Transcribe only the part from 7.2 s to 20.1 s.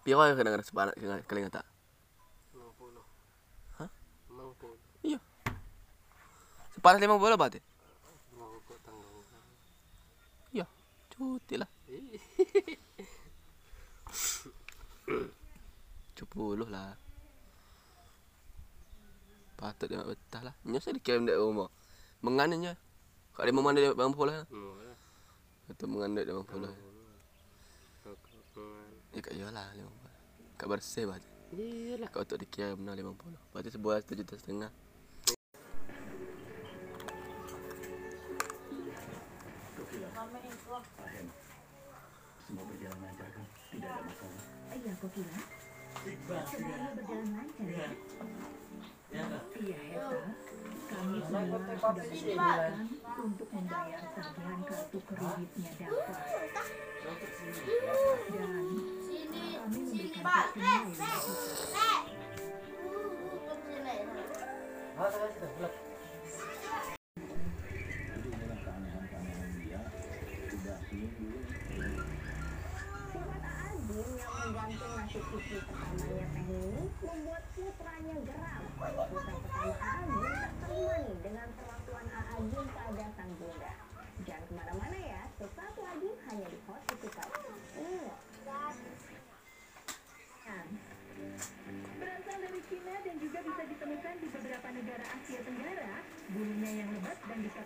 bola berarti? Mau kok tanggung. Iya. Cuti lah. Sepuluh lah. Patut dia